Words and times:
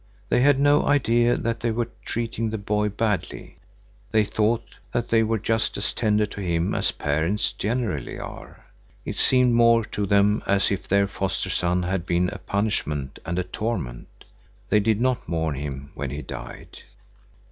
They 0.29 0.41
had 0.41 0.59
no 0.59 0.87
idea 0.87 1.37
that 1.37 1.59
they 1.59 1.69
were 1.69 1.89
treating 2.05 2.49
the 2.49 2.57
boy 2.57 2.89
badly. 2.89 3.57
They 4.09 4.23
thought 4.25 4.65
that 4.91 5.09
they 5.09 5.21
were 5.21 5.37
just 5.37 5.77
as 5.77 5.93
tender 5.93 6.25
to 6.25 6.41
him 6.41 6.73
as 6.73 6.89
parents 6.89 7.51
generally 7.51 8.17
are. 8.17 8.65
It 9.05 9.15
seemed 9.17 9.53
more 9.53 9.85
to 9.85 10.07
them 10.07 10.41
as 10.47 10.71
if 10.71 10.87
their 10.87 11.05
foster 11.05 11.51
son 11.51 11.83
had 11.83 12.07
been 12.07 12.29
a 12.33 12.39
punishment 12.39 13.19
and 13.27 13.37
a 13.37 13.43
torment. 13.43 14.25
They 14.69 14.79
did 14.79 14.99
not 14.99 15.29
mourn 15.29 15.53
him 15.53 15.91
when 15.93 16.09
he 16.09 16.23
died. 16.23 16.79